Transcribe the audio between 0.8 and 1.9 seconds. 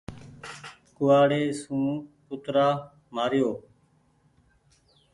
ڪوُوآڙي سون